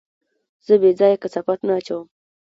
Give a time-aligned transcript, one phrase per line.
[0.65, 2.05] زه بېځايه کثافات نه اچوم.